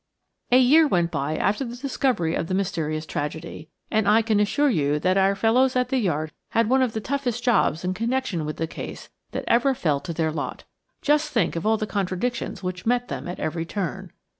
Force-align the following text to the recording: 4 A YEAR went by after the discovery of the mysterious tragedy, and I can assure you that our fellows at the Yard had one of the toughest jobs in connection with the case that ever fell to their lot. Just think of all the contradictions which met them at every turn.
4 0.49 0.57
A 0.57 0.61
YEAR 0.63 0.87
went 0.87 1.11
by 1.11 1.37
after 1.37 1.63
the 1.63 1.75
discovery 1.75 2.33
of 2.33 2.47
the 2.47 2.55
mysterious 2.55 3.05
tragedy, 3.05 3.69
and 3.91 4.07
I 4.07 4.23
can 4.23 4.39
assure 4.39 4.67
you 4.67 4.97
that 4.97 5.15
our 5.15 5.35
fellows 5.35 5.75
at 5.75 5.89
the 5.89 5.99
Yard 5.99 6.31
had 6.49 6.67
one 6.67 6.81
of 6.81 6.93
the 6.93 6.99
toughest 6.99 7.43
jobs 7.43 7.83
in 7.83 7.93
connection 7.93 8.43
with 8.43 8.57
the 8.57 8.65
case 8.65 9.11
that 9.29 9.45
ever 9.47 9.75
fell 9.75 9.99
to 9.99 10.11
their 10.11 10.31
lot. 10.31 10.63
Just 11.03 11.29
think 11.29 11.55
of 11.55 11.67
all 11.67 11.77
the 11.77 11.85
contradictions 11.85 12.63
which 12.63 12.87
met 12.87 13.09
them 13.09 13.27
at 13.27 13.39
every 13.39 13.63
turn. 13.63 14.11